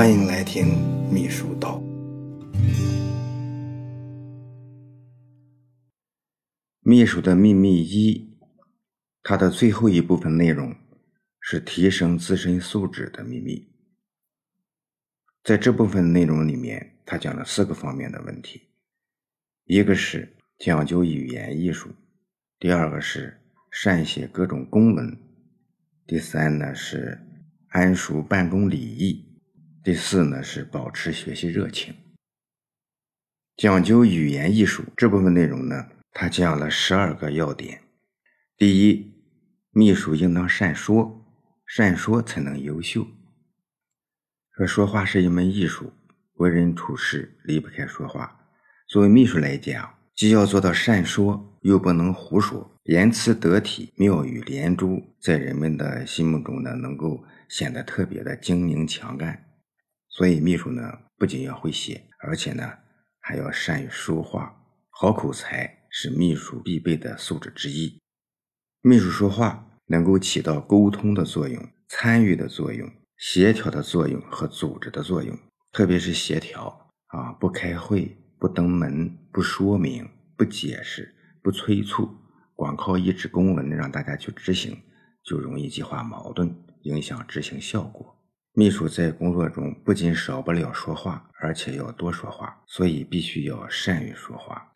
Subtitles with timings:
[0.00, 0.64] 欢迎来听
[1.12, 1.78] 秘书道。
[6.80, 8.34] 秘书的秘密一，
[9.22, 10.74] 它的最后一部分内容
[11.38, 13.68] 是提升自身素质的秘密。
[15.44, 18.70] 在这部分内容里面，他讲了四个方面的问题：
[19.66, 21.90] 一个是讲究语言艺术，
[22.58, 23.38] 第二个是
[23.70, 25.14] 善写各种公文，
[26.06, 27.20] 第三呢是
[27.70, 29.29] 谙熟办公礼仪，
[29.90, 31.92] 第四呢是保持学习热情。
[33.56, 35.88] 讲究语言艺术这部分内容呢？
[36.12, 37.80] 他讲了十二个要点。
[38.56, 39.12] 第一，
[39.72, 41.26] 秘书应当善说，
[41.66, 43.04] 善说才能优秀。
[44.52, 45.92] 说说话是一门艺术，
[46.34, 48.46] 为人处事离不开说话。
[48.86, 59.49] 作为秘书来讲，既要做到善说，又不能胡说，言辞得体，妙语连珠，在人们的心目中呢，能够显得特别的精明强干。
[60.20, 60.82] 所以，秘书呢，
[61.16, 62.70] 不仅要会写，而且呢，
[63.20, 64.54] 还要善于说话，
[64.90, 65.78] 好口才。
[65.88, 67.98] 是秘书必备的素质之一。
[68.82, 75.34] 秘书说话能够起到沟通的作用、参与的作用、协调的作用和组织的作用。
[75.72, 82.14] 特别是协调啊，不开会、不登门、不说明、不解释、不催促，
[82.54, 84.78] 光靠一纸公文让大家去执行，
[85.24, 88.19] 就容易激化矛盾，影响执行效果。
[88.52, 94.72] 秘书在工作中不仅少不了说话，而且要多说话，所以必须要善于说话。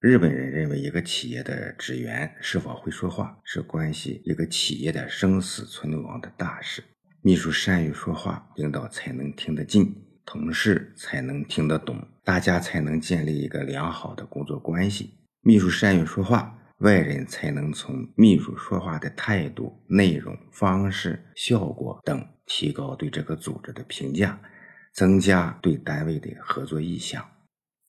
[0.00, 6.82] 日本人认为，一个企业的职员是否会说话，是关系一个企业的生死存亡的大事。
[7.20, 15.18] 秘书善于说话，领导才能听得进，同事才能听得懂，大家才能建立一个良好的工作关系。
[15.42, 24.40] 秘书善于说话，外人才能从秘书说话的态度、内容、方式、效果等，提高对这个组织的评价，
[24.94, 27.22] 增加对单位的合作意向。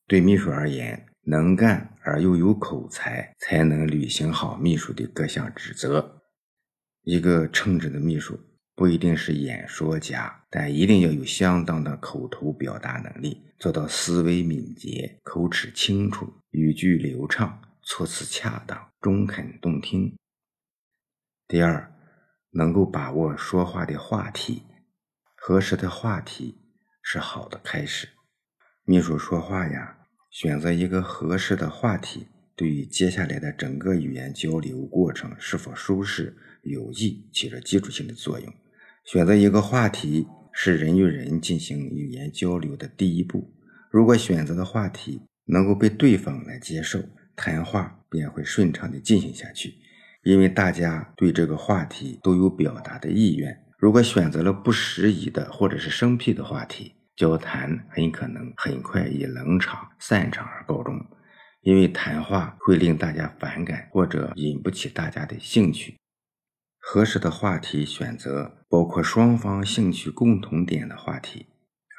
[0.08, 6.22] 对秘书而言，能干而又有口才，才能履行好秘书的各项职责。
[7.04, 8.38] 一个称职的秘书
[8.76, 17.58] 不一定是演说家，但一定要有相当的口头表达能力，做到思维敏捷、口齿清楚、语句流畅、
[17.94, 20.18] 措辞恰当、中肯动听。
[21.46, 21.94] 第二，
[22.52, 24.64] 能够把握说话的话题，
[25.36, 26.62] 合适的话题
[27.04, 28.08] 是好的开始。
[28.86, 29.98] 秘书说话呀。
[30.30, 38.54] 选择一个合适的话题，对于接下来的整个语言交流过程是否舒适有益，起着基础性的作用。
[39.04, 43.54] 选择一个话题是人与人进行语言交流的第一步。
[43.90, 47.04] 如果选择的话题能够被对方来接受，
[47.42, 49.74] 谈话便会顺畅地进行下去，
[50.24, 53.58] 因为大家对这个话题都有表达的意愿。
[53.80, 61.04] 如果选择了不适宜的或者是生僻的话题，交谈很可能很快以冷场、散场而告终，
[61.62, 65.98] 因为谈话会令大家反感或者引不起大家的兴趣。
[66.78, 71.48] 合适的话题选择包括双方兴趣共同点的话题，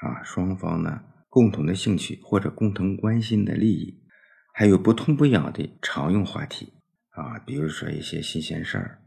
[0.03, 4.02] 啊，双方呢共同的兴趣或者共同关心的利益，
[4.53, 6.73] 还有不痛不痒的常用话题，
[7.11, 8.99] 啊，比如说一些新鲜事儿。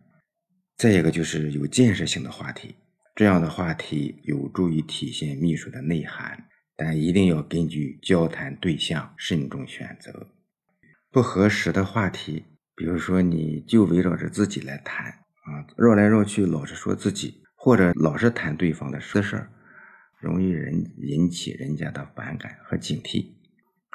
[0.75, 2.75] 再一个就是有建设性的话题。
[3.15, 10.27] 这样的话题有助于体现秘书的内涵，但一定要根据交谈对象慎重选择。
[11.11, 12.43] 不合适的话题，
[12.75, 19.49] 比如说你就围绕着自己来谈啊，绕来绕去，老是说自己，或者老是谈对方的私事儿，
[20.19, 23.34] 容易人引起人家的反感和警惕。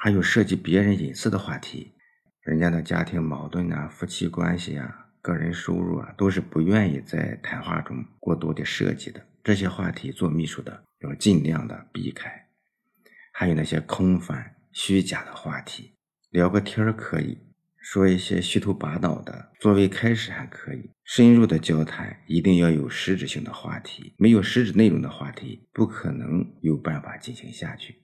[0.03, 1.93] 还有涉及别人隐私的话题，
[2.41, 5.09] 人家的家庭矛盾啊，夫妻关系啊。
[5.21, 9.23] 个人收入啊，都是不愿意在谈话中过多的涉及的。
[9.43, 12.47] 这些话题做秘书的要尽量的避开。
[13.31, 15.93] 还有那些空泛虚假的话题，
[16.31, 17.37] 聊个天可以
[17.79, 20.89] 说一些虚头巴脑的，作为开始还可以。
[21.03, 28.00] 深入的交谈一定要有实质性的话题，没有实质内容的话题，不可能有办法进行下去。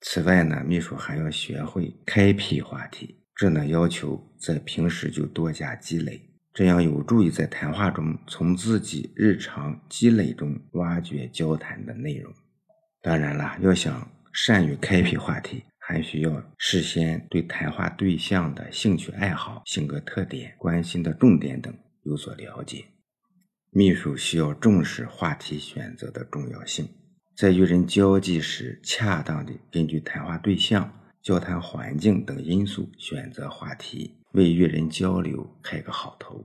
[0.00, 3.16] 此外呢，秘书还要学会开辟话题。
[3.34, 6.20] 这呢，要求在平时就多加积累，
[6.52, 12.32] 这样有助于在谈话中从自己日常积累中挖掘交谈的内容。
[13.02, 21.74] 当然了，要想善于开辟话题，还需要事先对谈话对象的兴趣爱好、性格特点、关心的重点等
[22.04, 22.84] 有所了解。
[23.70, 26.88] 秘书需要重视话题选择的重要性，
[27.40, 30.92] 在与人交际时，恰当的根据谈话对象。
[31.22, 36.44] 交谈环境等因素选择话题，为与人交流开个好头。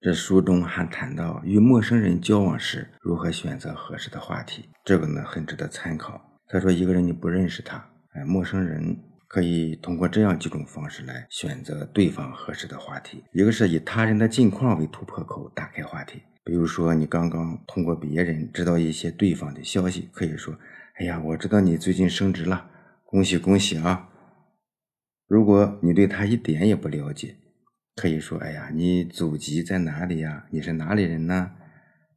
[0.00, 6.18] 这书中还谈到与陌生人交往时如何选择合适的话题，这个呢很值得参考。
[6.48, 7.76] 他说，一个人你不认识他，
[8.14, 8.98] 哎，陌生人
[9.28, 13.22] 可以通过这样几种方式来选择对方合适的话题。
[13.34, 16.22] 一个是以他人的近况为突破口，打开话题。
[16.42, 20.58] 比如说，你刚刚通过别人知道一些对方的消息，可以说
[20.98, 22.70] ：“哎呀，我知道你最近升职了，
[23.04, 24.08] 恭喜恭喜啊！”
[25.28, 27.36] 如果你对他一点也不了解，
[27.94, 30.46] 可以说：“哎呀，你祖籍在哪里呀？
[30.50, 31.52] 你是哪里人呢？”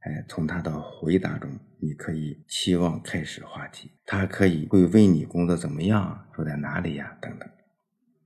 [0.02, 1.50] 哎，从他的回答中，
[1.80, 3.92] 你可以期望开始话题。
[4.06, 7.50] 他可以会问你工作怎么样，住在哪里呀，等等。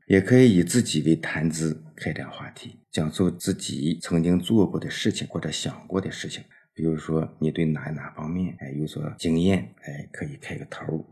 [0.07, 6.43] 也可以以自己为谈资，开展话题，讲述自己曾经做过的事情或者想过的事情。
[6.73, 11.05] 比如说，你对哪哪方面哎有所经验，哎，可以开个头。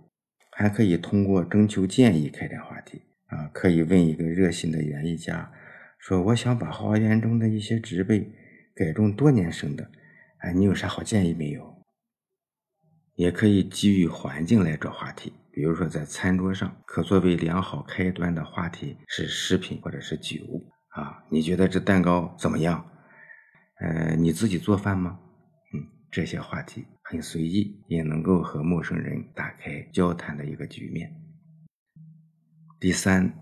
[0.51, 5.51] 还可以通过征求建议开展话题啊，可以问一个热心的园艺家。
[6.00, 8.31] 说我想把花园中的一些植被
[8.74, 9.92] 改种多年生的，
[10.38, 11.83] 哎，你有啥好建议没有？
[13.15, 20.38] 也可以基于环境来找话题，比如说在餐桌上，可作为良好开端的话题是食品或者是酒
[20.90, 21.24] 啊。
[21.31, 22.86] 你觉得这蛋糕怎么样？
[23.80, 25.18] 呃，你自己做饭吗？
[25.74, 31.10] 嗯，这些话题很随意，也能够和陌生人打开交谈的一个局面。
[32.78, 33.34] 第三。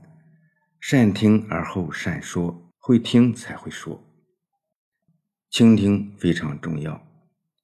[0.79, 4.03] 善听而后善说，会听才会说。
[5.49, 7.07] 倾听非常重要，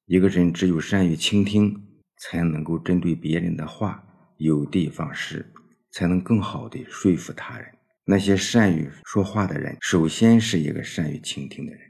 [0.06, 4.06] 一个人只有善于倾听，才能够针对别人的话
[4.40, 5.46] 有的放矢，
[5.92, 7.70] 才能更好的说服他人。
[8.06, 11.82] 那些善于说话的人，首先是一个善于倾听的人。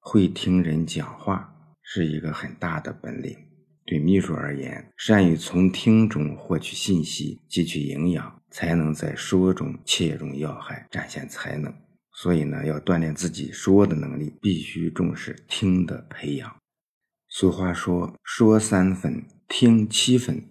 [0.00, 3.36] 会听人讲话是一个很大的本领。
[3.86, 8.40] 对秘书而言，善于从听中获取信息，汲取营养。
[8.52, 11.72] 才能在说中切中要害，展现才能。
[12.12, 16.56] 所以呢，要锻炼自己说的能力，必须重视听的培养。
[17.28, 20.42] 俗话说：“说三分，听七分。”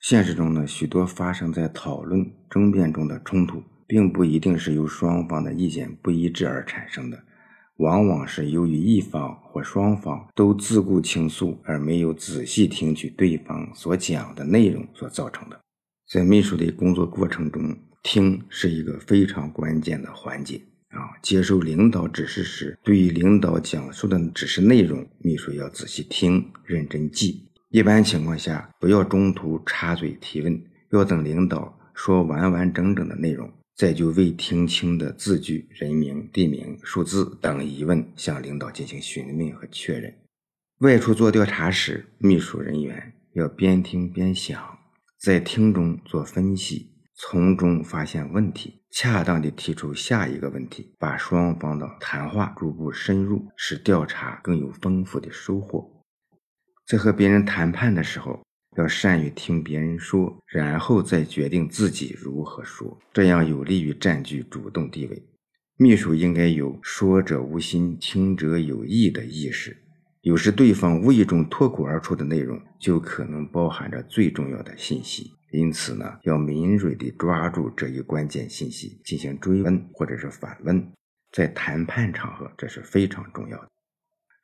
[0.00, 7.20] 现实中呢，许多发生在讨论、争辩中的冲突，并不一定是由双方的意见不一致而产生的，
[7.78, 15.60] 往往是由于一方或双方都自顾倾诉，而没有仔细听取对方所讲的内容所造成的。
[16.08, 21.18] 在秘书的工作过程中，听是一个非常关键的环节啊。
[21.20, 27.47] 接受领导指示时，对于领导讲述的指示内容，秘书要仔细听，认真记。
[27.70, 40.14] 一般情况下，不要中途插嘴提问，要等领导说完完整整的内容，再就未听清的字句、人名、地名、数字等疑问向领导进行询问和确认。
[40.78, 44.78] 外出做调查时，秘书人员要边听边想。
[45.18, 55.97] 在听中做分析，从中发现问题，恰当的提出下一个问题，把双方的谈话逐步深入，使调查更有丰富的收获。
[56.88, 58.42] 在和别人谈判的时候，
[58.78, 65.22] 要善于听别人说，然后再决定自己如何说，这样有利于占据主动地位。
[65.76, 69.76] 秘书应该有“说者无心，听者有意”的意识。
[70.22, 75.30] 有时对方无意中脱口而出的内容，就可能包含着最重要的信息。
[75.52, 80.90] 因此呢，要敏锐地抓住这一关键信息，进行追问或者是反问。
[81.32, 83.68] 在谈判场合，这是非常重要的。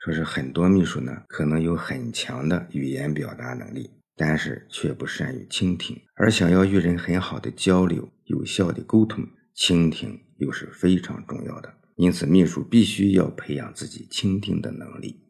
[0.05, 5.99] 说是很多秘书呢，可能有很强的语言表达能力，但是却不善于倾听。
[6.17, 11.73] 而想要与人很好的交流、有效的沟通，倾听又是非常重要的。
[11.97, 15.23] 因此，秘书必须要培养自己倾听的能力。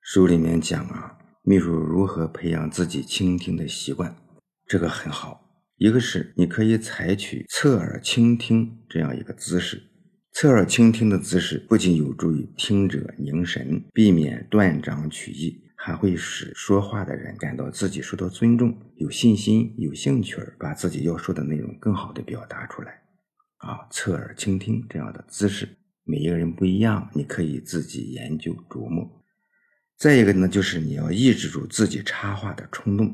[0.00, 4.14] 书里面讲啊，秘书如何培养自己倾听的习惯，
[4.68, 5.40] 这个很好。
[5.78, 9.82] 一个是你可以采取侧耳倾听这样一个姿势，
[10.32, 23.02] 侧耳倾听的姿势不仅有助于听者凝神，避免断章取义，还会使说话的人感到自己受到尊重、有信心、有兴趣儿，把自己要说的内容更好的表达出来。
[23.58, 25.68] 啊，侧耳倾听这样的姿势，
[26.02, 29.06] 每一个人不一样，你可以自己研究琢磨。
[29.98, 33.06] 再一个呢，就是你要抑制住自己插话的冲动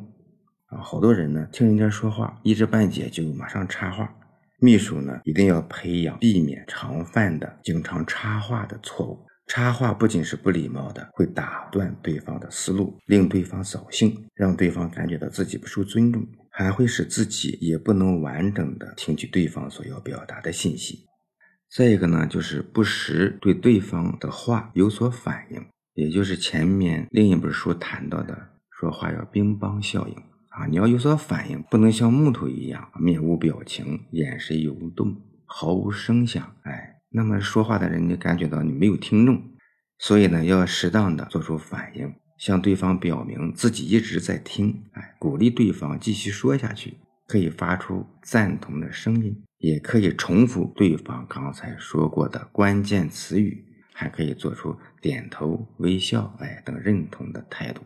[0.66, 0.78] 啊！
[0.80, 4.14] 好多人呢，听人家说话，一知半解就马上插话。
[4.60, 9.24] 秘书呢，一定要培养避免常犯的、经常插话的错误。
[9.46, 21.06] 插话不仅是不礼貌的，会打断对方的思路，令对方扫兴，让对方感觉到自己不受尊重，还会使自己也不能完整的听取对方所要表达的信息。
[21.74, 25.64] 再一个呢，就是不时对对方的话有所反应。
[25.94, 30.14] 也就是前面另一本书谈到的，说话要乒乓效应
[30.58, 36.52] 啊，你要有所反应，不能像木头一样面无表情，眼神游动，毫无声响。
[36.64, 39.40] 哎，那么说话的人，你感觉到你没有听众。
[39.98, 46.94] 所以呢，要适当的做出反应，向对方表明自己一直在听，哎，鼓励对方继续说下去，
[47.28, 57.82] 可以发出赞同的声音，也可以重复对方刚才说过的关键词语，还可以做出点头、微笑，哎等认同的态度。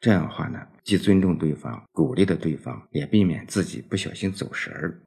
[0.00, 4.98] 这样的话呢，既尊重对方，鼓励的对方，也避免自己不小心走神儿。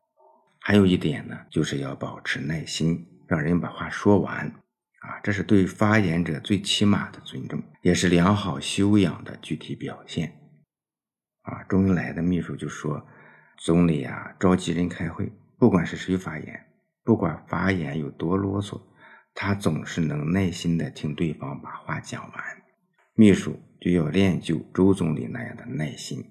[0.59, 4.47] 还有一点呢，就是要保持耐心，让人把话说完，
[4.99, 10.31] 啊，这是对发言者最起码的尊重，也是良好修养的具体表现。
[11.41, 13.03] 啊，周恩来的秘书就说，
[13.57, 16.65] 总理啊召集人开会，不管是谁发言，
[17.03, 18.79] 不管发言有多啰嗦，
[19.33, 22.62] 他总是能耐心的听对方把话讲完。
[23.15, 23.57] 秘书。
[23.83, 26.23] 就要练就周总理那样的耐心，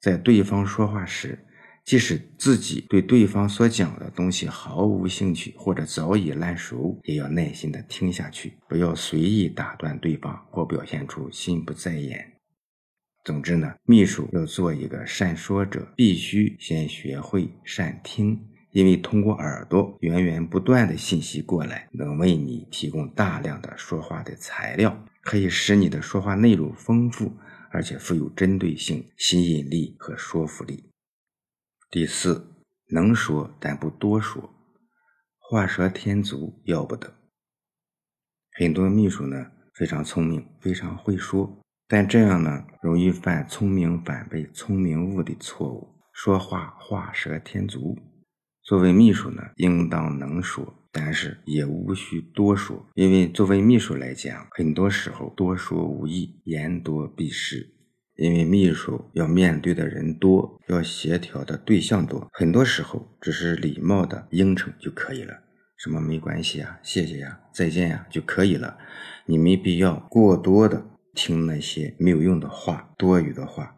[0.00, 1.38] 在对方说话时，
[1.84, 12.32] 即使自己对对方所讲的东西毫无兴趣或者早已烂熟，也要耐心的听下去，不要随意打断对方或表现出心不在焉。
[13.26, 18.40] 总之呢，秘书要做一个善说者，必须先学会善听，
[18.76, 25.02] 因为通过耳朵源源不断的信息过来，能为你提供大量的说话的材料。
[25.22, 27.32] 可以使你的说话内容丰富，
[27.70, 30.90] 而且富有针对性、吸引力和说服力。
[31.90, 32.52] 第四，
[32.90, 34.52] 能说但不多说，
[35.38, 37.14] 画蛇添足要不得。
[38.58, 47.98] 很多秘书呢非常聪明，非常会说，但这样呢容易犯聪明反被聪明误的错误，说话画蛇添足。
[48.66, 50.74] 作为秘书呢，应当能说。
[50.90, 57.68] 但是也无需多说，因为作为秘书来讲，很多时候多说无益，言多必失。
[58.16, 65.34] 因为秘书要面对的人多，要协调的对象多，很多时候只是礼貌的应承就可以了，
[65.76, 68.76] 什么没关系啊，谢谢呀，再见呀就可以了。
[69.26, 73.75] 你没必要过多的听那些没有用的话、多余的话。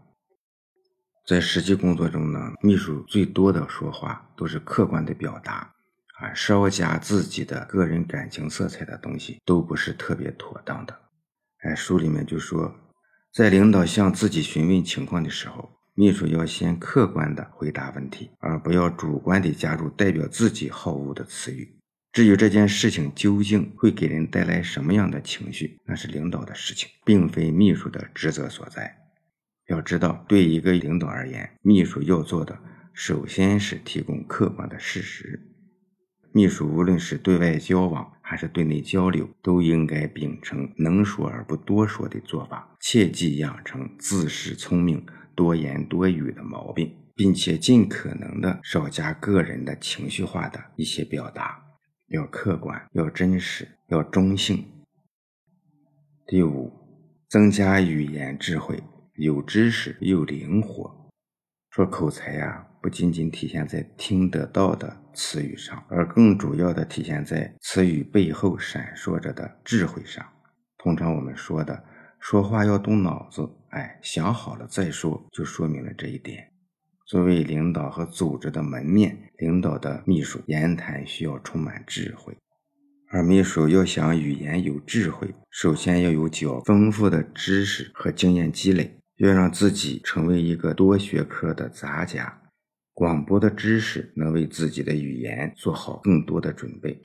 [1.29, 5.71] 在实际工作中呢，秘书最多的说话都是客观的表达。
[6.17, 10.99] 啊，稍加自己的个人感情色彩的东西都不是特别妥当的。
[11.59, 12.75] 哎，书里面就说，
[13.31, 21.77] 在领导向自己询问情况的时候，秘书要先客观的回答问题，而不要主观的加入代表自己好恶的词语。
[22.11, 28.97] 至于这件事情究竟会给人带来什么样的情绪，那是领导的事情，并非秘书的职责所在。
[29.69, 32.59] 要知道，对一个领导而言，秘书要做的，
[32.93, 35.41] 首先是提供客观的事实。
[36.33, 51.63] 秘书无论是对外交往还是对内交流，都应该秉承能说而不多说的做法，切忌养成自恃聪明、多言多语的毛病，并且尽可能的少加个人的情绪化的一些表达，
[52.09, 54.65] 要客观、要真实、要中性。
[56.27, 56.73] 第五，
[57.29, 58.83] 增加语言智慧，
[59.19, 61.11] 有知识又灵活，
[61.71, 62.65] 说口才呀。
[62.81, 70.25] 不仅仅体现在听得到的词语上，而更主要的体现在词语背后闪烁着的智慧上。
[70.79, 71.83] 通常我们说的
[72.21, 76.53] 说话要动脑子，哎，想好了再说，就说明了这一点。
[77.05, 82.39] 作为领导和组织的门面，领导的秘书言谈需要充满智慧，
[83.11, 92.41] 而秘书要想语言有智慧，首先要有较丰富的知识和经验积累，要让自己成为一个多学科的杂家。
[92.93, 97.01] 广博的知识能为自己的语言做好更多的准备，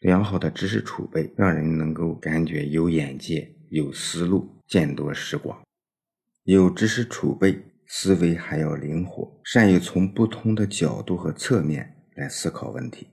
[0.00, 5.58] 良好的知识储备让人能够感觉有眼界、有思路、见多识广。
[6.44, 13.08] 有知识储备，思维还要灵活，善于从不同的角度和侧面来思考问题，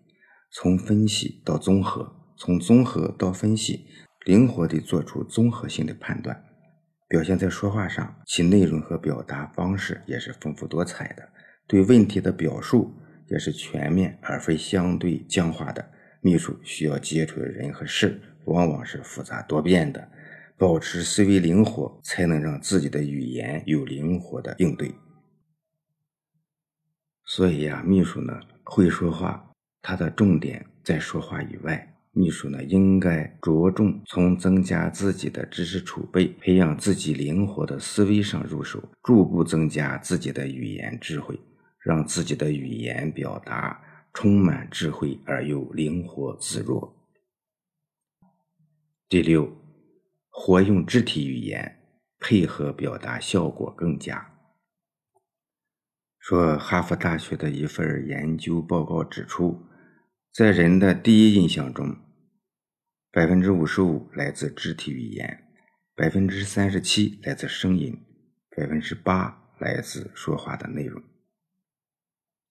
[0.51, 3.85] 从分析到综合，从综合到分析，
[4.25, 6.43] 灵活地做出综合性的判断。
[7.07, 11.29] 表现在说话上，其内容和表达方式也是丰富多彩的。
[11.67, 12.93] 对问题的表述
[13.27, 15.88] 也是全面而非相对僵化的。
[16.21, 20.09] 秘书需要接触的人和事往往是复杂多变的，
[20.57, 24.93] 保持思维灵活，才能让自己的语言有灵活的应对。
[27.25, 31.94] 所以呀，秘书呢会说话，他的重点在说话以外。
[32.15, 41.39] 秘书呢应该着重从增加自己的知识储备、培养自己灵活的思维上入手，逐步增加自己的语言智慧。
[41.86, 43.79] 让自己的语言表达
[44.12, 46.95] 充满智慧而又灵活自若。
[49.07, 49.55] 第六，
[50.31, 51.79] 活用肢体语言，
[52.19, 54.34] 配合表达效果更佳。
[56.17, 59.62] 说哈佛大学的一份研究报告指出，
[60.34, 61.95] 在人的第一印象中，
[63.15, 65.45] 百分之五十五来自肢体语言，
[65.95, 67.98] 百分之三十七来自声音，
[68.57, 71.01] 百分之八来自说话的内容。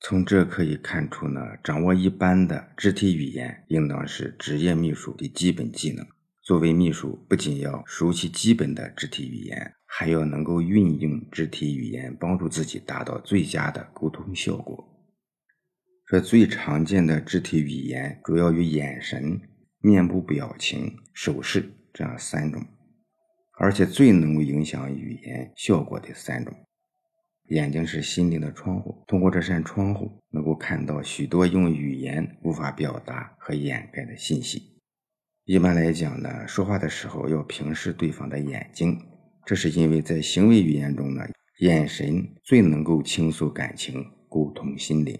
[0.00, 6.06] 从这可以看出呢，掌握一般的肢体语言，应当是职业秘书的基本技能。
[6.42, 14.82] 作为秘书，不仅要熟悉基本的肢体语言，还要能够运用肢体语言帮助自己达到最佳的沟通效果。
[16.06, 19.38] 这最常见的肢体语言主要与眼神。
[19.84, 22.64] 面部表情、手势这样三种，
[23.58, 26.54] 而且最能够影响语言效果的三种。
[27.50, 34.80] 眼睛是心灵的窗户，通过这扇窗户，能够看到许多用语言无法表达和掩盖的信息。
[35.44, 38.98] 一般来讲呢，说话的时候要平视对方的眼睛，
[39.44, 41.26] 这是因为在行为语言中呢，
[41.60, 45.14] 眼神最能够倾诉感情、沟通心灵。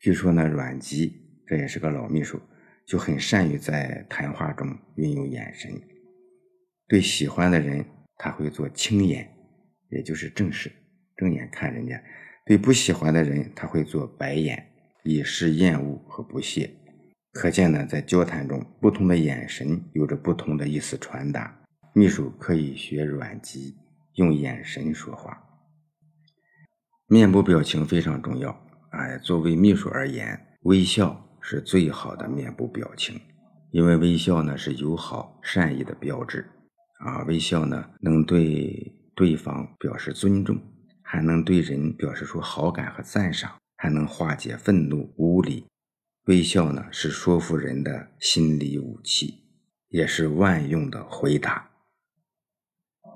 [0.00, 2.40] 据说呢，阮籍这也是个老秘书。
[2.86, 5.80] 就很善于在谈话中运用眼神，
[6.86, 7.84] 对喜欢的人
[8.18, 9.28] 他会做青眼，
[9.90, 10.70] 也就是正视
[11.16, 11.96] 正眼看人家；
[12.44, 14.70] 对不喜欢的人他会做白眼，
[15.02, 16.70] 以示厌恶和不屑。
[17.32, 21.60] 可见呢，在交谈中，不同的眼神有着不同的意思传达。
[21.94, 23.76] 秘书可以学阮籍，
[24.14, 25.42] 用眼神说话。
[27.06, 28.50] 面部表情非常重要。
[28.90, 31.20] 哎，作为秘书而言，微笑。
[31.46, 33.20] 是最好的面部表情，
[33.70, 36.50] 因为微笑呢是友好善意的标志
[37.00, 40.58] 啊，微笑呢能对对方表示尊重，
[41.02, 45.66] 还能对人表示出好感和赞赏，还能化解愤怒无理。
[46.24, 49.44] 微笑呢是说服人的心理武器，
[49.90, 51.68] 也是万用的回答。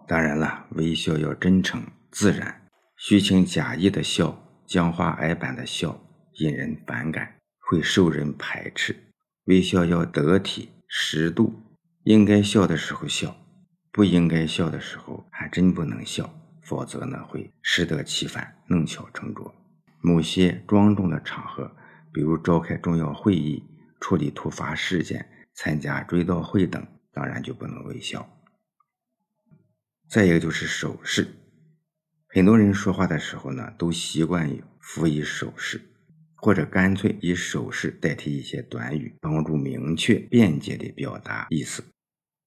[0.07, 2.69] 当然了，微笑要真诚自然，
[2.99, 5.99] 虚情假意的笑，僵化矮板的笑，
[6.35, 7.38] 引人反感。
[7.71, 8.97] 会受人排斥，
[9.45, 11.53] 微笑要得体适度，
[12.05, 13.37] 应该笑的时候笑，
[13.93, 19.55] 不应该笑的时候还真不能笑，否则呢会适得其反，弄巧成拙。
[20.01, 21.71] 某些庄重的场合，
[22.11, 23.63] 比如召开重要会议、
[24.01, 28.27] 处理突发事件、参加追悼会等，当然就不能微笑。
[30.09, 31.29] 再一个就是手势，
[32.29, 35.83] 很多人说话的时候呢，都习惯于辅以手势。
[36.41, 41.83] 或者干脆以手势代替一些短语，帮助明确便捷地表达意思。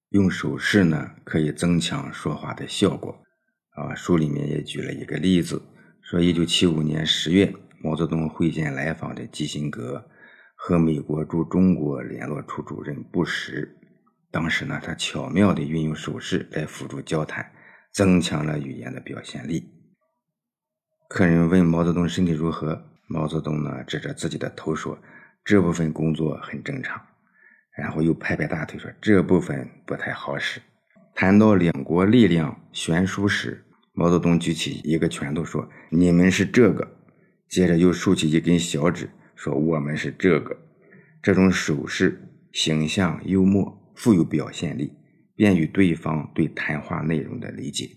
[0.08, 3.22] 用手势呢，可以增强说话的效果。
[3.70, 5.62] 啊，书里面也举了一个例子，
[6.02, 10.04] 说一九七五年十月，毛泽东会见来访的基辛格
[10.54, 13.76] 和美国驻中国联络处主任布什。
[14.30, 17.52] 当时呢，他巧妙地运用手势来辅助交谈，
[17.92, 19.70] 增强了语言的表现力。
[21.08, 22.91] 客人问毛泽东身体如何？
[23.12, 24.98] 毛泽东呢，指着自己的头说
[25.44, 26.98] ：“这部分工作很正常。”
[27.76, 30.62] 然后又拍拍大腿说：“这部分不太好使。”
[31.14, 36.96] 谈到两国力量悬殊时，毛泽东举起一个拳头说：“你们是这个。”
[37.50, 40.56] 接着又竖起一根小指说：“我们是这个。”
[41.22, 42.18] 这种手势
[42.50, 44.90] 形象幽默，富有表现力，
[45.36, 47.90] 便于对方对谈话内容的理解。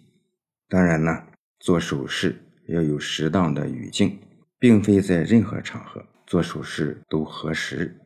[0.68, 1.24] 当然呢，
[1.60, 2.36] 做手势
[2.68, 4.20] 要有适当的语境。
[4.66, 8.02] 并非在任何场合做手势都合适。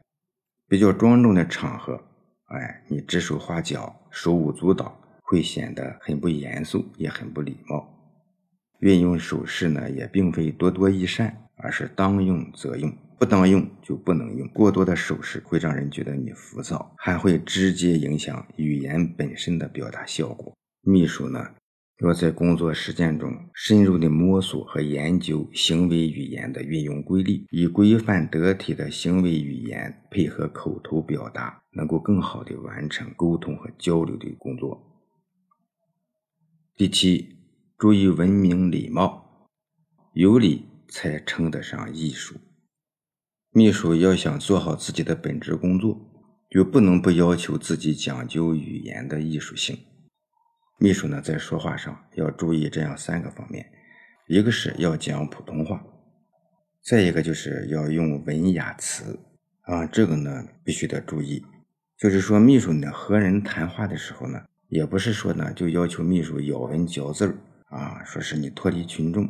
[0.68, 2.04] 比较庄重的场合，
[2.48, 7.88] 哎，你指手画脚、手舞足蹈，会显得很不严肃，也很不礼貌。
[8.82, 14.46] 运用手势呢，也并非多多益善，而是当用则用，不当用就不能用。
[14.50, 20.54] 过多的手势会让人觉得你浮躁，还会直接影响语言本身的表达效果。
[20.82, 21.52] 秘书呢？
[22.02, 34.82] 要在工作实践中深入的摸索和研究行为语言的运用规律，以规范得体的行为语言配合口头表达，能够更好的完成沟通和交流的工作。
[36.78, 37.36] 第七，
[37.78, 39.50] 注意文明礼貌，
[40.14, 42.36] 有礼才称得上艺术。
[43.52, 46.00] 秘书要想做好自己的本职工作，
[46.50, 49.78] 就不能不要求自己讲究语言的艺术性。
[50.82, 53.70] 秘书呢，在说话上要注意这样三个方面：
[54.28, 55.84] 一个是要讲普通话，
[56.86, 59.20] 再一个就是要用文雅词
[59.64, 61.44] 啊，这个呢必须得注意。
[61.98, 67.36] 就是说，秘书呢和人谈话的时候呢，也不是说呢就要求秘书咬文嚼字儿
[67.76, 69.28] 啊，说是你脱离群众。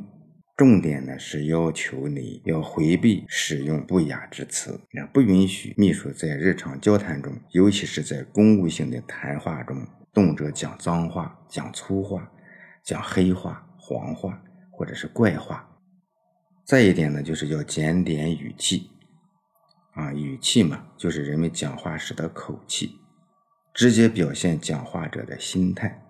[0.56, 9.88] 重点呢是要求你要回避使用不雅之词，那不允许秘书在日常交谈中，尤其是在公务性的谈话中。
[10.14, 12.32] 动辄讲脏话、讲粗话、
[12.84, 14.42] 讲黑话、黄话，
[14.72, 15.66] 或者是怪话。
[16.66, 18.92] 再一点呢，就是要检点语气，
[19.94, 22.96] 啊，语气嘛，就是人们讲话时的口气。
[23.74, 26.04] 直接表现讲话者的心态，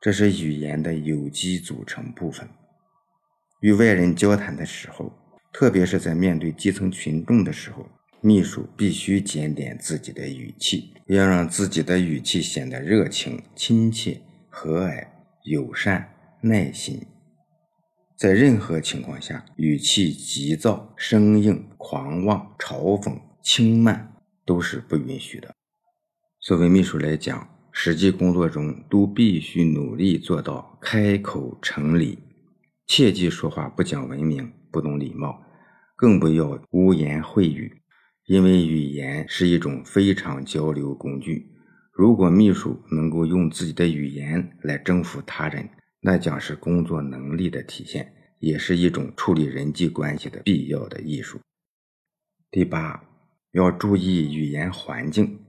[0.00, 2.48] 这是语言的有机组成部分。
[3.60, 5.12] 与外人交谈的时候，
[5.52, 7.86] 特别是在面对基层群众的时候，
[8.22, 15.06] 秘书必须检点自己的语气，要让自己的语气显得热情、亲切、和蔼、
[15.44, 17.00] 友善、耐心。
[18.18, 24.12] 在任何情况下，语气急躁、生硬、狂妄、嘲讽、轻慢
[24.44, 25.54] 都是不允许的。
[26.40, 32.18] 作为秘书来讲，实际工作中都必须努力做到开口成礼，
[32.86, 35.42] 切忌说话不讲文明、不懂礼貌，
[35.96, 37.79] 更不要污言秽语。
[38.30, 41.50] 因为语言是一种非常交流工具，
[41.92, 45.68] 如果秘书能够用自己的语言来征服他人。
[46.00, 51.40] 那将是工作能力的体现，也是一种处理人际关系的必要的艺术。
[52.52, 53.02] 第八，
[53.50, 55.40] 要注意语言环境，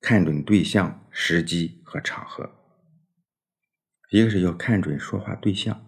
[0.00, 2.50] 看准对象、时机和场合。
[4.10, 5.86] 一个是要看准说话对象，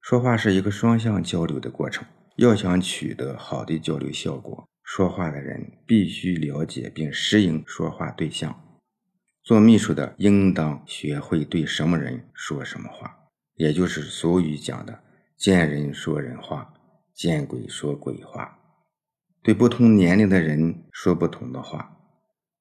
[0.00, 2.04] 说话是一个双向交流的过程，
[2.38, 8.78] 要想取得好的交流效果，说话的人必须了解并适应说话对象。
[9.42, 13.14] 做秘书的应当学会对什么人说什么话。
[13.56, 15.02] 也就是俗语讲的
[15.36, 16.72] “见人说人话，
[17.12, 18.58] 见鬼说鬼话”。
[19.42, 21.96] 对不同年龄的人说不同的话。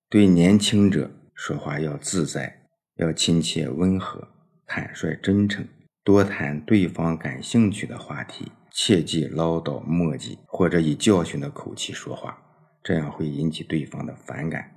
[0.09, 2.63] 对年轻者说话要自在，
[2.95, 4.27] 要亲切温和、
[4.65, 5.67] 坦率真诚，
[6.03, 12.37] 多谈对方感兴趣的话题，切忌唠叨磨叽或者以教训的口气说话，
[12.83, 14.69] 这样会引起对方的反感。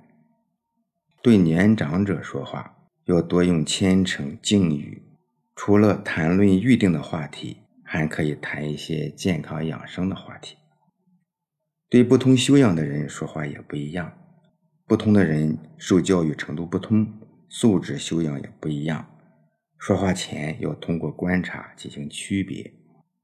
[1.21, 5.03] 对年长者说话要多用谦诚敬语。
[5.53, 10.55] 除了谈论预定的话题，还可以谈一些健康养生的话题。
[11.89, 14.13] 对不同修养的人说话也不一样，
[14.87, 17.05] 不同的人受教育程度不同，
[17.49, 19.05] 素质修养也不一样。
[19.77, 22.78] 说话前要通过观察进行区别。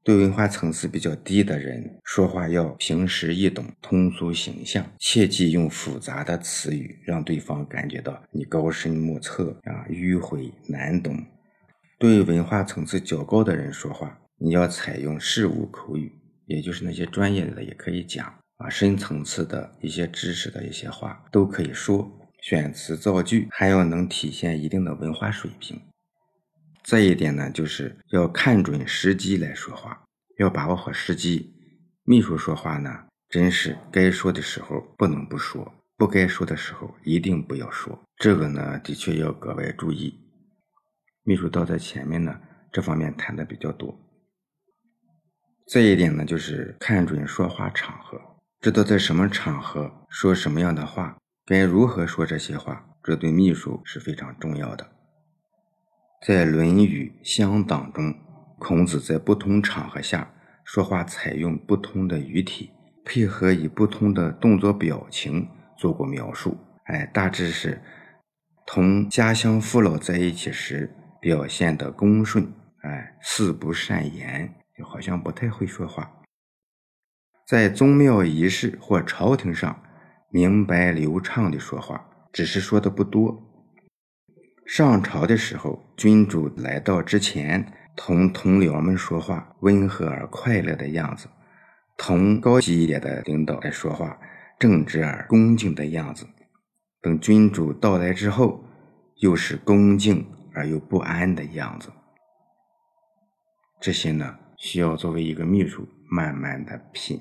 [0.06, 11.20] 对文化层次比较低的人说话要平实易懂、通俗形象，切忌用复杂的词语让对方感觉到你高深莫测啊、迂回难懂。
[11.98, 16.12] 对文化层次较高的人说话，你要采用事务口语，
[16.46, 22.08] 也就是那些专业的也可以讲啊，深层次的一些知识的一些话都可以说。
[22.42, 25.80] 选词造句还要能体现一定的文化水平。
[26.86, 30.04] 再一点呢，就是要看准时机来说话，
[30.38, 31.52] 要把握好时机。
[32.04, 38.00] 秘书说话呢，真是该说的时候不能不说，不该说的时候一定不要说。
[38.18, 40.14] 这个呢，的确要格外注意。
[41.24, 42.40] 秘书倒在前面呢，
[42.72, 43.98] 这方面谈的比较多。
[45.66, 48.20] 再一点呢，就是看准说话场合，
[48.60, 54.92] 知道在什么场合说什么样的话，该如何说这些话，这对秘书是非常重要的。
[56.22, 58.14] 在《论语·乡党》中，
[58.58, 60.32] 孔子在不同场合下
[60.64, 62.70] 说话采用不同的语体，
[63.04, 66.56] 配合以不同的动作表情做过描述。
[66.84, 67.80] 哎，大致是
[68.66, 70.90] 同家乡父老在一起时。
[71.18, 72.52] 表现的恭顺，
[72.82, 76.08] 哎，四不善言，就好像不太会说话。
[77.48, 79.82] 在宗庙仪式或朝廷上，
[80.30, 83.45] 明白流畅的说话，只是说的不多。
[84.66, 91.28] 上朝的时候，君主来到之前，同同僚们说话，温和而快乐的样子；
[91.96, 94.18] 同高级一点的领导来说话，
[94.58, 96.26] 正直而恭敬的样子。
[97.00, 98.64] 等君主到来之后，
[99.20, 100.26] 又是恭敬。
[100.58, 101.90] 而又不安的样子，
[103.78, 107.20] 这些呢，需要作为一个秘书慢慢的品。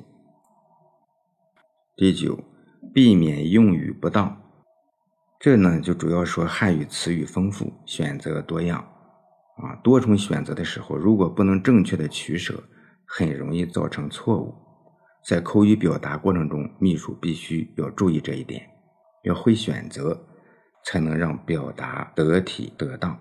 [1.98, 2.46] 第九，
[2.94, 4.42] 避免用语不当，
[5.46, 8.80] 这呢就主要说汉语词语丰富，选择多样
[9.58, 12.64] 啊，多重选择的时候，如果不能正确的取舍，
[13.06, 14.56] 很容易造成错误。
[15.24, 18.68] 在口语表达过程中，秘书必须要注意这一点，
[19.24, 20.20] 要会选择。
[20.84, 23.16] 才能让表达得体得当。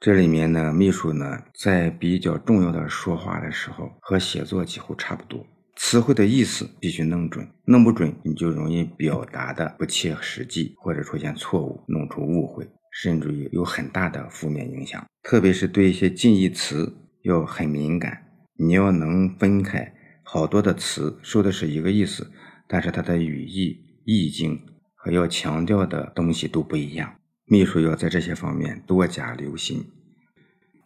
[0.00, 5.46] 这里面呢，秘书呢在比较重要的说话的时候，和写作几乎差不多。
[5.80, 15.06] 词汇的意思必须弄准，弄不准你就容易表达的不切实际，或者出现错误，弄出误会，甚至于有很大的负面影响。
[15.22, 18.24] 特别是对一些近义词要很敏感，
[18.56, 22.30] 你要能分开好多的词说的是一个意思，
[22.66, 24.60] 但是它的语义意境。
[25.00, 27.14] 和要强调的东西都不一样，
[27.44, 29.86] 秘书要在这些方面多加留心。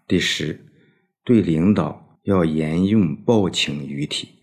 [0.06, 0.60] 第十，
[1.24, 4.41] 对领导要沿用报请语体，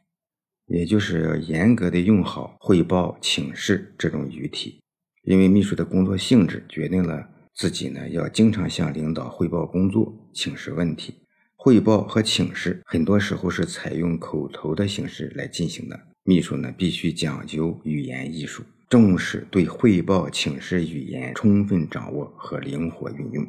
[0.70, 4.80] 也就是要严格的用好汇报、请示这种语体，
[5.24, 11.16] 因为秘书的工作性质决定了自己呢要经常向领导汇报工作、请示问题。
[11.56, 16.00] 汇报和请示很多时候是采用口头的形式来进行的。
[16.24, 23.46] 秘书呢必须讲究语言艺术，重视对汇报请示语言充分掌握和灵活运用。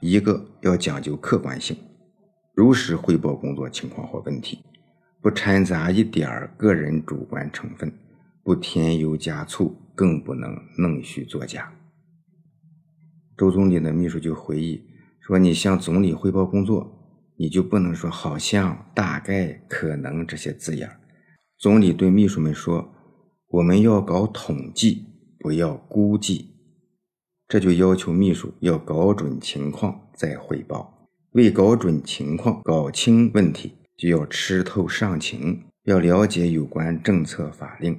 [0.00, 1.76] 一个要讲究客观性，
[2.54, 4.58] 如实汇报工作情况或问题，
[5.22, 7.92] 不掺杂一点儿个人主观成分，
[8.42, 11.72] 不添油加醋，更不能弄虚作假。
[13.36, 14.82] 周总理的秘书就回忆
[15.20, 16.92] 说：“你向总理汇报工作，
[17.36, 20.90] 你就不能说好像、大概、可能这些字眼。”
[21.56, 22.92] 总理对秘书们说
[23.46, 25.06] ：“我们要搞统计，
[25.38, 26.50] 不要估计。”
[27.46, 31.08] 这就要求秘书要搞准情况再汇报。
[31.32, 37.96] 为搞准情况、搞清问题，就要吃透上情，要了解有关政策法令，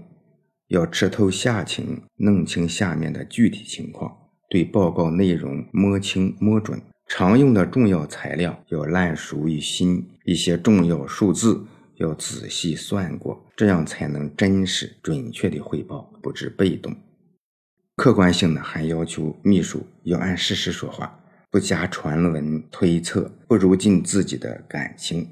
[0.68, 4.14] 要吃透下情，弄清下面的具体情况。
[4.50, 11.64] 对报告内容摸清摸准，常用的重要材料要烂熟于心，一些重要数字
[11.96, 16.94] 要仔细算过，这样才能真实准确的汇报，不致被动。
[17.96, 21.18] 客观性呢，还要求秘书要按事实说话，
[21.50, 25.26] 不加传闻推测，不如尽自己的感情。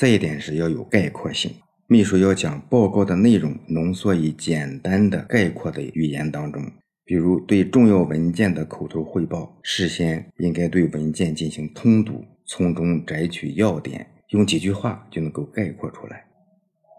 [0.00, 1.52] 再一点是要有概括性，
[1.86, 6.64] 秘书要将报告的内容浓缩于简单的概括的语言当中。
[7.04, 16.24] 比如对重要文件的口头汇报，事先应该对文件进行通读，从中摘取要点，用几句话就能够概括出来。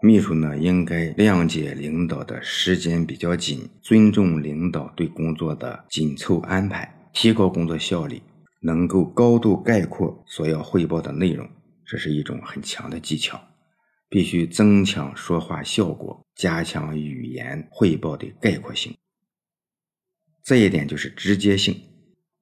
[0.00, 8.22] 秘书呢，应该谅解领导的时间比较紧，尊重领导对工作的紧凑安排，提高工作效率，
[8.60, 11.44] 能够高度概括所要汇报的内容，
[11.92, 13.38] 这是一种很强的技巧。
[14.08, 18.96] 必须增强说话效果，加强语言汇报的概括性。
[20.42, 21.78] 再一点就是直接性，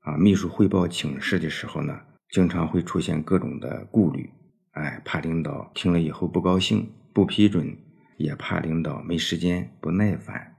[0.02, 4.30] 啊，秘书汇报请示的时候呢，经常会出现各种的顾虑，
[4.70, 7.76] 哎，怕领导听了以后不高兴、不批准，
[8.18, 10.54] 也怕领导没时间、不耐烦，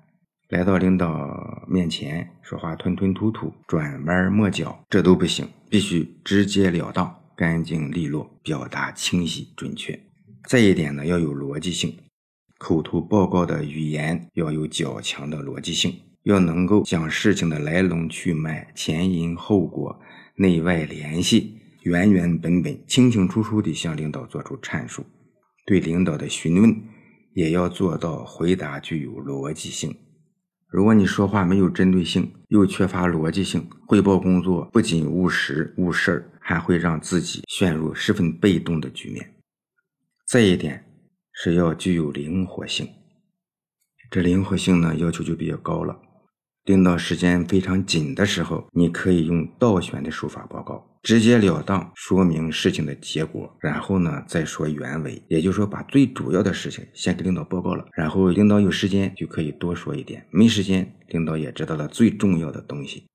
[0.49, 9.99] 来到领导面前说话吞吞吐吐、转弯抹角，这都不行，必须直截了当、干净利落，表达清晰准确。
[10.47, 11.97] 再一点呢，要有逻辑性，
[12.60, 15.91] 口头报告的语言要有较强的逻辑性。
[16.21, 19.99] 要能够将事情的来龙去脉、前因后果、
[20.36, 25.04] 内外联系原原本本、清清楚楚地向领导做出阐述。
[25.65, 26.80] 对领导的询问，
[27.34, 29.95] 也要做到回答具有逻辑性。
[30.71, 39.34] 如果你说话没有针对性，又缺乏逻辑性，汇报工作不仅误时误事儿，还会让自己陷入十分被动的局面。
[40.25, 40.86] 再一点
[41.34, 42.88] 是要具有灵活性，
[44.10, 45.99] 这灵活性呢，要求就比较高了。
[46.63, 55.21] 领导时间非常紧的时候，你可以用倒选的手法报告，直截了当说明事情的结果，然后呢再说原委。
[55.27, 63.07] 也就是说，把最主要的事情先给领导报告了，然后领导有时间就可以多说一点，没时间领导也知道了最重要的东西。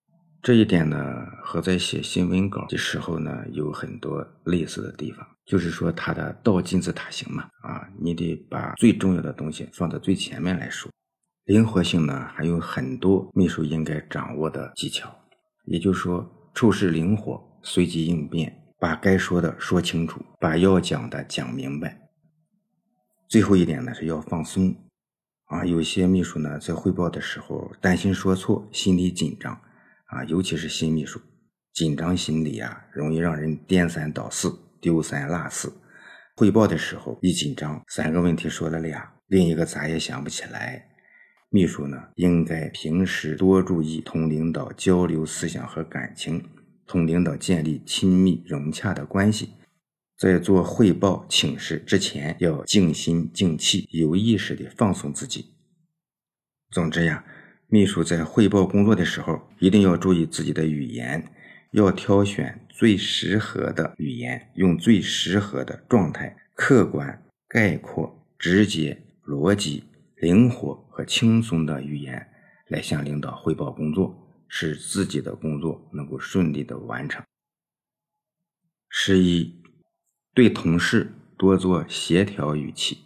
[0.43, 0.97] 这一点呢，
[1.43, 10.91] 和在写新闻稿的时候呢有很多类似的地方，就是说它的倒金字塔形嘛，啊，你得把最重要的东西放在最前面来说。
[11.45, 15.09] 灵活性呢，还有很多秘书应该掌握的技巧，
[15.67, 22.01] 也就是说，处事灵活，随机应变，把该说的说清楚，把要讲的讲明白。
[23.29, 24.73] 最后一点呢，是要放松
[25.47, 25.65] 啊。
[25.65, 29.53] 有些秘书呢，在汇报的时候担心说错，心里紧张
[30.05, 31.21] 啊，尤其是新秘书，
[31.73, 35.73] 紧张心理啊，容易让人颠三倒四、丢三落四。
[36.37, 40.87] 汇报的时候一紧张，三个问题说了俩，另一个咋也想不起来。
[41.51, 46.49] 秘书呢，应该平时多注意同领导交流思想和感情，
[46.87, 49.51] 同领导建立亲密融洽的关系。
[50.17, 55.55] 在做汇报请示之前，要静心静气，有意识地放松自己。
[56.71, 57.25] 总之呀，
[57.69, 61.31] 秘书在汇报工作的时候，一定要注意自己的语言，
[61.73, 69.85] 要挑选最适合的语言，用最适合的状态，客观、概括、直接、逻辑。
[70.17, 72.27] 灵活和轻松的语言
[72.69, 77.25] 来向领导汇报工作，使自己的工作能够顺利的完成。
[78.89, 79.63] 十一，
[80.35, 82.99] 对同事多做协调语气。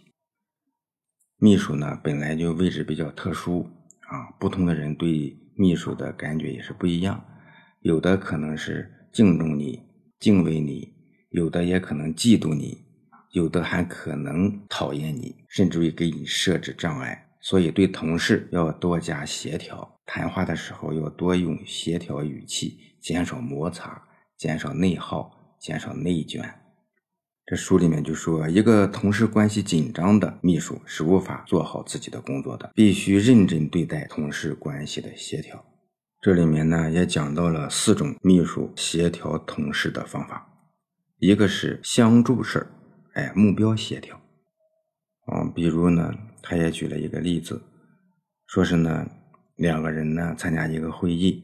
[1.37, 3.63] 秘书呢本来就位置比较特殊
[4.09, 7.25] 啊，不同的人对秘书的感觉也是不一样，
[7.79, 9.83] 有的可能是敬重你、
[10.19, 10.93] 敬畏你，
[11.29, 12.89] 有的也可能嫉妒你。
[13.31, 26.55] 有的还可能讨厌你，甚至于给你设置障碍，所以对同事要多加协调，谈话的时候要多用协调语气，减少摩擦，减少内耗，减少内卷。
[27.45, 35.65] 这书里面就说，一个同事关系紧张的秘书是无法做好自己的工作的，必须认真对待同事关系的协调。
[36.21, 40.47] 这里面呢也讲到了四种秘书协调同事的方法，
[41.17, 42.71] 一个是相助事儿，
[43.13, 44.21] 哎，目标协调。
[45.33, 47.61] 嗯，比如呢，他也举了一个例子，
[48.47, 49.07] 说是呢
[49.61, 51.43] 两个人呢参加一个会议，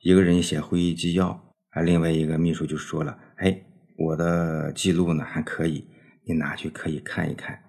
[0.00, 1.28] 一个人写会议纪要，
[1.72, 3.62] 啊，另外一个秘书就说了，哎。
[3.98, 5.86] 我的记录呢还可以，
[6.24, 7.62] 你拿去可以看一看，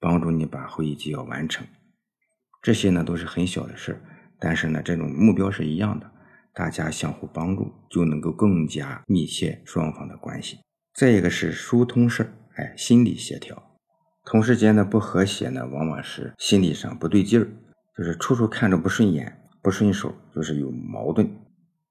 [0.00, 1.66] 帮助你把会议纪要完成。
[2.62, 4.00] 这些呢都是很小的事儿
[4.40, 6.10] 但是呢这种目标是一样的，
[6.54, 10.56] 大家相互帮助就能够更加密切双方的关系。
[10.94, 13.62] 再一个是疏通事儿哎，心理协调，
[14.24, 17.46] 同事间的不和谐呢，往往是心理上不对劲儿，
[17.96, 21.28] 就是处处看着不顺眼、不顺手，就是有矛盾。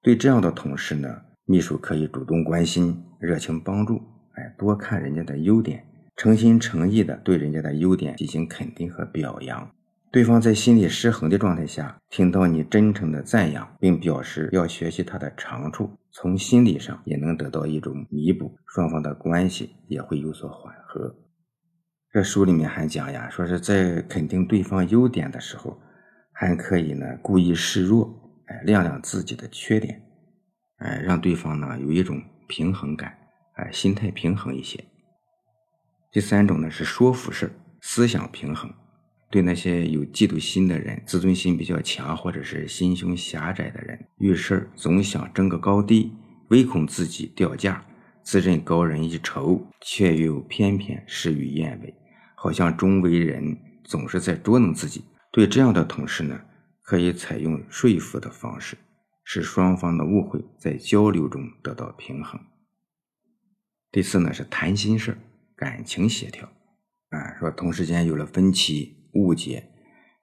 [0.01, 1.21] 对这样的同事呢。
[1.45, 4.01] 秘书可以主动关心、热情帮助，
[4.35, 5.85] 哎，多看人家的优点，
[6.15, 9.69] 诚心诚意的对人家的优点进行肯定和表扬。
[10.09, 21.13] 对方在心理失衡的状态下，听到你真诚的赞扬，并表示要学习他的长处，从心理上也能得到一种弥补，双方的关系也会有所缓和。
[22.09, 25.77] 这书里面还讲呀，说是在肯定对方优点的时候，
[26.33, 28.13] 还可以呢故意示弱，
[28.47, 30.01] 哎，亮亮自己的缺点。
[30.77, 33.17] 哎，让对方呢有一种平衡感，
[33.53, 34.83] 哎，心态平衡一些。
[36.11, 38.73] 第三种呢是说服式，思想平衡。
[39.29, 46.11] 对那些有嫉妒心的人、自尊心比较强或者是心胸狭窄的人，遇事总想争个高低，
[46.49, 47.83] 唯恐自己掉价，
[48.21, 51.95] 自认高人一筹，却又偏偏事与愿违，
[52.35, 55.03] 好像周围人总是在捉弄自己。
[55.33, 56.39] 对这样的同事呢，
[56.83, 58.77] 可以采用说服的方式。
[59.25, 62.37] 使双方的误会在交流中得到平衡。
[63.89, 65.17] 第四呢是谈心事
[65.55, 66.45] 感情协调。
[67.09, 69.71] 啊，说同事间有了分歧、误解，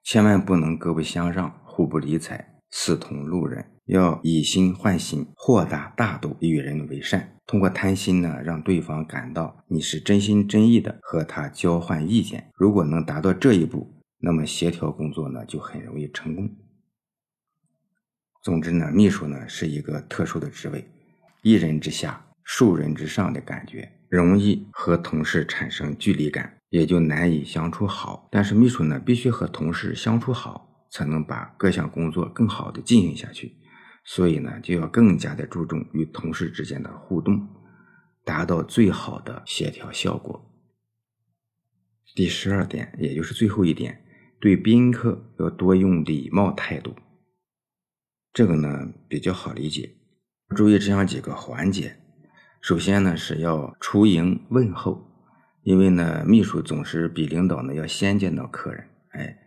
[0.03, 7.37] 千万不能各不相让、互不理睬、视同路人，要以心换心，豁达大度，与人为善。
[7.47, 12.51] 通过谈心呢，让对方感到你是真心真意的和他交换意见。
[12.53, 16.49] 如果能达到这一步，那么协调工作呢就很容易成功。
[18.43, 20.87] 总之呢，秘书呢是一个特殊的职位，
[21.41, 28.27] 一人之下，数人之上的感觉，容易和同事产生距离感，也就难以相处好。
[28.31, 33.57] 但是秘书呢，必须和同事相处好，才能把各项工作更好的进行下去。
[34.03, 37.47] 所以呢，就要更加的注重与同事之间的互动，
[38.23, 40.47] 达到最好的协调效果。
[42.15, 44.03] 第十二点，也就是最后一点，
[44.41, 46.95] 对宾客要多用礼貌态度。
[48.33, 49.91] 这个呢比较好理解，
[50.55, 51.95] 注意这样几个环节。
[52.59, 55.07] 首先呢是要出迎问候，
[55.61, 59.37] 因为呢秘书总是比领导呢要先见到客人，哎，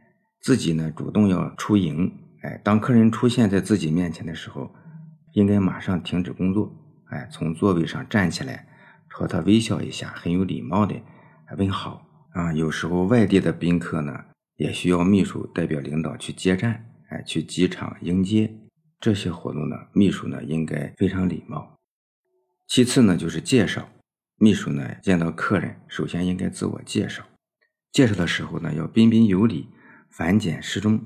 [0.40, 4.72] 自己呢主动要出迎，哎，当客人出现在自己面前的时候，
[5.32, 6.72] 应该马上停止工作，
[7.06, 8.68] 哎，从座位上站起来，
[9.10, 10.94] 朝他微笑一下，很有礼貌的
[11.58, 12.52] 问好啊。
[12.52, 14.24] 有时候外地的宾客呢
[14.56, 18.52] 也需要秘书代表领导去接站，哎，去机场迎接。
[19.00, 21.78] 这些活动呢，秘书呢应该非常礼貌。
[22.66, 23.88] 其次呢，就是介绍。
[24.36, 27.22] 秘书呢见到客人，首先应该自我介绍。
[27.92, 29.68] 介绍的时候呢，要彬彬有礼，
[30.10, 31.00] 繁简适中，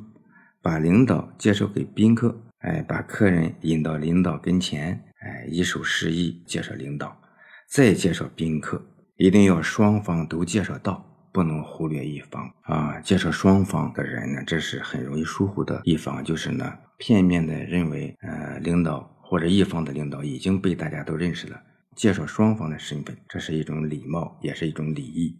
[0.63, 7.21] 把领导介绍给宾客，哎，把客人引到领导跟前，哎，一手示意介绍领导，
[7.69, 11.08] 再介绍宾客，一定要双方都介绍到。
[11.39, 12.99] 不能忽略一方啊！
[13.01, 21.63] 介绍双方的人呢，这是很容易疏忽的一方，就是呢，片面的认为，呃，领导或者一方的领导已经被大家都认识了。
[21.95, 25.33] 介绍双方的身份，这是一种礼貌，也是一种礼仪。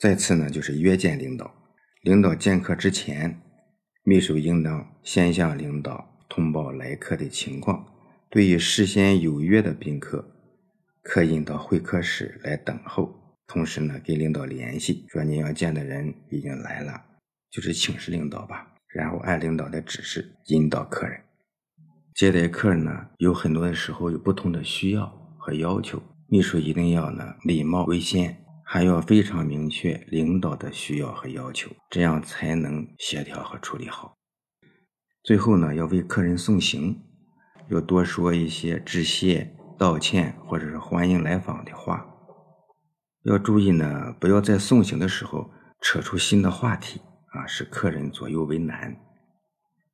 [0.00, 1.48] 再次呢，就是约见领导。
[2.02, 3.40] 领导见客之前，
[4.02, 7.86] 秘书应当先向领导通报来客的情况。
[8.28, 10.28] 对于事先有约的宾客，
[11.04, 13.23] 可引到会客室来等候。
[13.46, 17.04] 同时呢，跟领导联系，说你要见的人已经来了，
[17.50, 18.74] 就是请示领导吧。
[18.88, 21.20] 然后按领导的指示引导客人。
[22.14, 34.14] 接待客人呢，有很多的时候有不同的需要和要求，秘书一定要呢礼貌为先，还要非常明确领导的需要和要求，这样才能协调和处理好。
[35.24, 37.02] 最后呢，要为客人送行，
[37.68, 42.13] 要多说一些致谢、道歉或者是欢迎来访的话。
[43.24, 45.50] 要注意呢，不要在送行的时候
[45.80, 47.00] 扯出新的话题
[47.32, 48.94] 啊，使客人左右为难。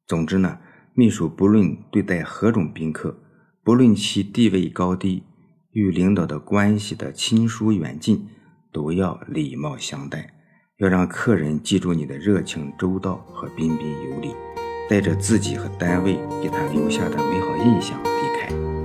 [0.08, 0.58] 总之呢，
[0.94, 3.16] 秘书不论对待何种宾客，
[3.62, 5.22] 不论其地位高低，
[5.70, 8.28] 与领导的关系的亲疏远近，
[8.72, 10.34] 都要礼貌相待，
[10.78, 14.34] 要让客人记住你的热情周到和彬彬有礼，
[14.88, 18.79] 带着自己和单位给他留下的美好印象离开。